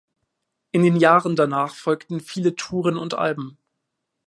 [0.71, 3.59] In den Jahren danach folgten viele Touren und Alben.